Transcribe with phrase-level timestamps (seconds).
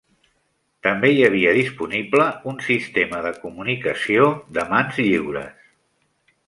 [0.85, 5.75] També hi havia disponible un sistema de comunicació de mans lliures.